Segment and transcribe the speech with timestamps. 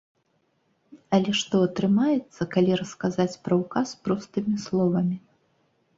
[1.17, 5.17] Але што атрымаецца, калі расказаць пра ўказ простымі словамі?